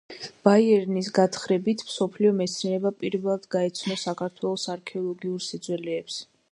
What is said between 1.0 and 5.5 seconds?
გათხრებით მსოფლიო მეცნიერება პირველად გაეცნო საქართველოს არქეოლოგიურ